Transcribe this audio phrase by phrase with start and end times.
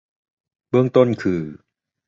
[0.69, 1.41] เบื้องต้นคือ